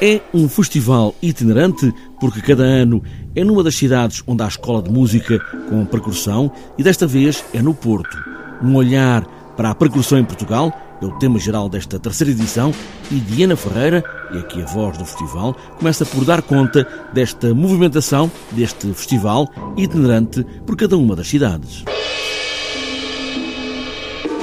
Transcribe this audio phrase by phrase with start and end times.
[0.00, 3.02] É um festival itinerante porque cada ano
[3.34, 7.62] é numa das cidades onde há escola de música com percussão e desta vez é
[7.62, 8.16] no Porto.
[8.62, 9.24] Um olhar
[9.56, 12.72] para a percussão em Portugal é o tema geral desta terceira edição
[13.10, 18.30] e Diana Ferreira, é aqui a voz do festival, começa por dar conta desta movimentação
[18.52, 21.84] deste festival itinerante por cada uma das cidades.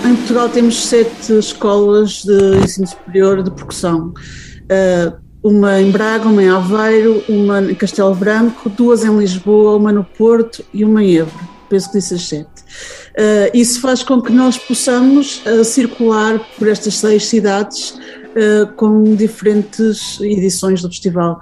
[0.05, 4.13] Em Portugal temos sete escolas de ensino superior de percussão.
[4.63, 9.91] Uh, uma em Braga, uma em Aveiro, uma em Castelo Branco, duas em Lisboa, uma
[9.91, 11.49] no Porto e uma em Évora.
[11.69, 12.61] Penso que disse as sete.
[13.11, 17.97] Uh, isso faz com que nós possamos uh, circular por estas seis cidades
[18.75, 21.39] com diferentes edições do festival.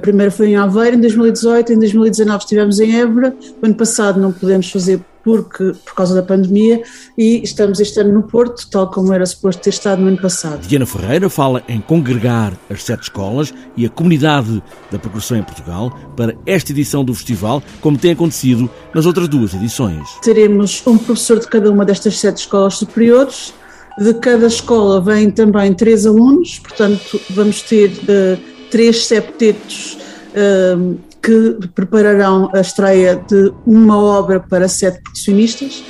[0.00, 4.32] primeiro foi em Aveiro, em 2018, em 2019 estivemos em Évora, o ano passado não
[4.32, 6.82] pudemos fazer porque, por causa da pandemia
[7.16, 10.60] e estamos este ano no Porto, tal como era suposto ter estado no ano passado.
[10.66, 15.98] Diana Ferreira fala em congregar as sete escolas e a comunidade da percussão em Portugal
[16.14, 20.06] para esta edição do festival, como tem acontecido nas outras duas edições.
[20.22, 23.54] Teremos um professor de cada uma destas sete escolas superiores.
[23.98, 29.98] De cada escola vêm também três alunos, portanto, vamos ter uh, três septetos
[30.30, 35.84] uh, que prepararão a estreia de uma obra para sete percussionistas.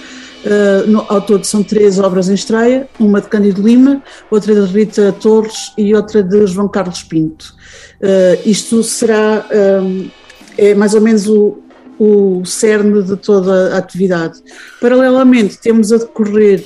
[0.44, 4.70] Uh, no, ao todo são três obras em estreia, uma de Cândido Lima, outra de
[4.70, 7.54] Rita Torres e outra de João Carlos Pinto.
[8.02, 9.46] Uh, isto será
[9.82, 10.10] um,
[10.58, 11.58] é mais ou menos o,
[11.98, 14.38] o cerne de toda a atividade.
[14.80, 16.62] Paralelamente, temos a decorrer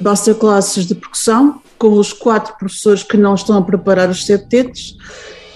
[0.00, 4.96] masterclasses de percussão com os quatro professores que não estão a preparar os setetos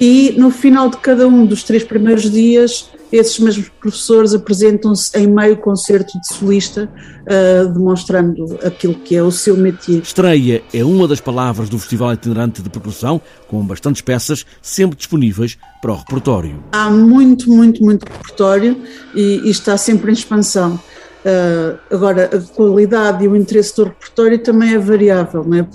[0.00, 5.26] e no final de cada um dos três primeiros dias, esses mesmos professores apresentam-se em
[5.26, 6.90] meio concerto de solista,
[7.22, 10.02] uh, demonstrando aquilo que é o seu métier.
[10.02, 15.56] Estreia é uma das palavras do Festival Itinerante de Percussão, com bastantes peças sempre disponíveis
[15.80, 16.62] para o repertório.
[16.72, 18.76] Há muito, muito, muito repertório
[19.14, 20.78] e, e está sempre em expansão.
[21.26, 25.42] Uh, agora, a qualidade e o interesse do repertório também é variável.
[25.42, 25.66] Não é?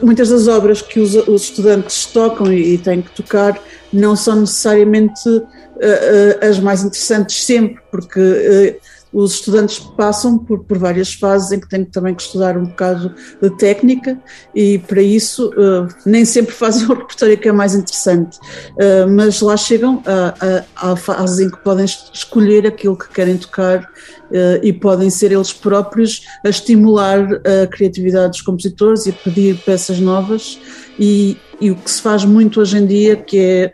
[0.00, 3.60] Muitas das obras que os, os estudantes tocam e, e, têm que tocar
[3.92, 8.78] não são necessariamente uh, uh, as mais interessantes sempre, porque
[9.14, 13.14] os estudantes passam por, por, várias fases em que têm também que estudar um bocado
[13.40, 14.20] de técnica
[14.52, 19.40] e para isso uh, nem sempre fazem o repertório que é mais interessante, uh, mas
[19.40, 20.02] lá chegam
[20.74, 25.52] à fase em que podem escolher aquilo que querem tocar uh, e podem ser eles
[25.52, 27.20] próprios a estimular
[27.62, 30.58] a criatividade dos compositores e a pedir peças novas.
[30.98, 33.72] E, e o que se faz muito hoje em dia que é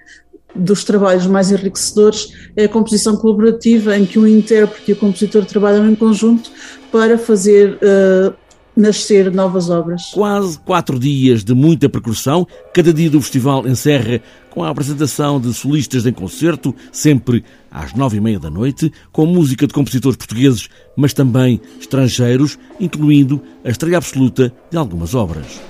[0.54, 5.44] dos trabalhos mais enriquecedores é a composição colaborativa, em que o intérprete e o compositor
[5.44, 6.50] trabalham em conjunto
[6.90, 8.34] para fazer uh,
[8.76, 10.10] nascer novas obras.
[10.12, 15.52] Quase quatro dias de muita percussão, cada dia do festival encerra com a apresentação de
[15.54, 20.68] solistas em concerto, sempre às nove e meia da noite, com música de compositores portugueses,
[20.96, 25.60] mas também estrangeiros, incluindo a estreia absoluta de algumas obras.